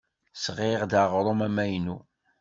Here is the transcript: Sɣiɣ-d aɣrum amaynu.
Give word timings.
Sɣiɣ-d 0.43 0.93
aɣrum 1.01 1.39
amaynu. 1.47 1.97